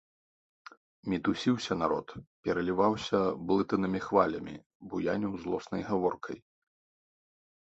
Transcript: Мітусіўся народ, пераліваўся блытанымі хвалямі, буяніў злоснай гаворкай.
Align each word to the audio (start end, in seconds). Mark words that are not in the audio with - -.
Мітусіўся 1.11 1.73
народ, 1.81 2.07
пераліваўся 2.47 3.19
блытанымі 3.51 3.99
хвалямі, 4.07 4.55
буяніў 4.95 5.33
злоснай 5.43 5.81
гаворкай. 5.91 6.37